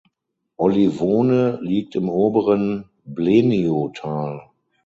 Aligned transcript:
Olivone 0.57 1.59
liegt 1.61 1.95
im 1.95 2.09
oberen 2.09 2.89
Bleniotal. 3.05 4.49